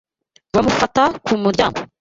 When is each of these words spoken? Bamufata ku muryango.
Bamufata 0.53 1.01
ku 1.25 1.33
muryango. 1.43 1.79